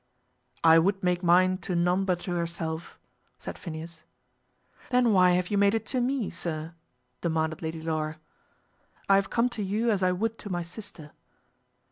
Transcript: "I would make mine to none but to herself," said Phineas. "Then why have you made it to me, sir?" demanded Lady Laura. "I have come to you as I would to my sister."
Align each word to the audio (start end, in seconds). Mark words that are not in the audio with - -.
"I 0.63 0.79
would 0.79 1.03
make 1.03 1.21
mine 1.21 1.59
to 1.59 1.75
none 1.75 2.05
but 2.05 2.21
to 2.21 2.31
herself," 2.31 2.97
said 3.37 3.59
Phineas. 3.59 4.01
"Then 4.89 5.13
why 5.13 5.33
have 5.33 5.49
you 5.51 5.59
made 5.59 5.75
it 5.75 5.85
to 5.93 6.01
me, 6.01 6.31
sir?" 6.31 6.73
demanded 7.21 7.61
Lady 7.61 7.83
Laura. 7.83 8.17
"I 9.07 9.13
have 9.13 9.29
come 9.29 9.47
to 9.49 9.61
you 9.61 9.91
as 9.91 10.01
I 10.01 10.11
would 10.11 10.39
to 10.39 10.49
my 10.49 10.63
sister." 10.63 11.11